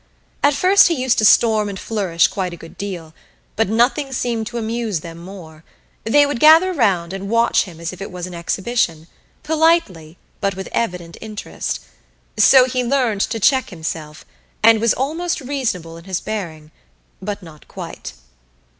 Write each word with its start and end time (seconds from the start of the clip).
At 0.41 0.55
first 0.55 0.87
he 0.87 0.95
used 0.99 1.19
to 1.19 1.25
storm 1.25 1.69
and 1.69 1.77
flourish 1.79 2.25
quite 2.27 2.53
a 2.53 2.57
good 2.57 2.75
deal, 2.75 3.13
but 3.55 3.69
nothing 3.69 4.11
seemed 4.11 4.47
to 4.47 4.57
amuse 4.57 5.01
them 5.01 5.19
more; 5.19 5.63
they 6.05 6.25
would 6.25 6.39
gather 6.39 6.71
around 6.71 7.13
and 7.13 7.29
watch 7.29 7.65
him 7.65 7.79
as 7.79 7.93
if 7.93 8.01
it 8.01 8.11
was 8.11 8.25
an 8.25 8.33
exhibition, 8.33 9.05
politely, 9.43 10.17
but 10.39 10.55
with 10.55 10.69
evident 10.71 11.17
interest. 11.21 11.81
So 12.35 12.65
he 12.65 12.83
learned 12.83 13.21
to 13.21 13.39
check 13.39 13.69
himself, 13.69 14.25
and 14.63 14.81
was 14.81 14.95
almost 14.95 15.39
reasonable 15.39 15.97
in 15.97 16.05
his 16.05 16.19
bearing 16.19 16.71
but 17.21 17.43
not 17.43 17.67
quite. 17.67 18.13